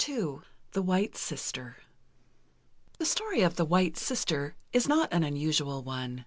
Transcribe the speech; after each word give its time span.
II 0.09 0.39
"THE 0.71 0.81
WHITE 0.81 1.15
SISTER" 1.15 1.77
The 2.97 3.05
story 3.05 3.43
of 3.43 3.55
"The 3.55 3.65
White 3.65 3.97
Sister" 3.97 4.55
is 4.73 4.87
not 4.87 5.13
an 5.13 5.23
unusual 5.23 5.83
one. 5.83 6.19